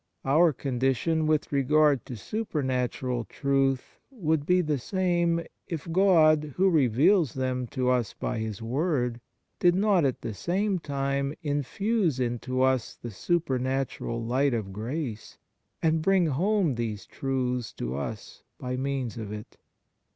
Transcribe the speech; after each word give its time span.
Our 0.25 0.51
condition 0.51 1.27
with 1.27 1.51
regard 1.51 2.07
to 2.07 2.15
supernatural 2.15 3.25
truth 3.25 3.99
would 4.09 4.47
be 4.47 4.61
the 4.61 4.79
same 4.79 5.45
if 5.67 5.91
God, 5.91 6.55
who 6.57 6.71
reveals 6.71 7.35
them 7.35 7.67
to 7.67 7.91
us 7.91 8.15
by 8.15 8.39
His 8.39 8.63
Word, 8.63 9.21
did 9.59 9.75
not 9.75 10.03
at 10.03 10.21
the 10.21 10.33
same 10.33 10.79
time 10.79 11.35
infuse 11.43 12.19
into 12.19 12.63
us 12.63 12.95
the 12.95 13.11
supernatural 13.11 14.25
light 14.25 14.55
of 14.55 14.73
grace 14.73 15.37
and 15.83 16.01
bring 16.01 16.25
home 16.25 16.73
these 16.73 17.05
truths 17.05 17.71
to 17.73 17.95
us 17.95 18.41
by 18.57 18.75
means 18.75 19.19
of 19.19 19.31
it. 19.31 19.55